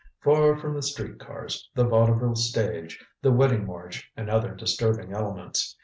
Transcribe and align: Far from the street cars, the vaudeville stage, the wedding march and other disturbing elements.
Far 0.23 0.57
from 0.57 0.73
the 0.73 0.81
street 0.81 1.19
cars, 1.19 1.69
the 1.75 1.83
vaudeville 1.85 2.33
stage, 2.33 3.05
the 3.21 3.31
wedding 3.31 3.67
march 3.67 4.11
and 4.17 4.31
other 4.31 4.55
disturbing 4.55 5.13
elements. 5.13 5.77